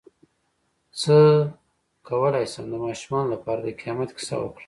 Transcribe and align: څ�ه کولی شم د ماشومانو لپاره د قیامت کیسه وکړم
څ�ه 0.99 1.17
کولی 2.07 2.45
شم 2.51 2.65
د 2.71 2.75
ماشومانو 2.85 3.33
لپاره 3.35 3.59
د 3.63 3.69
قیامت 3.79 4.09
کیسه 4.17 4.35
وکړم 4.39 4.59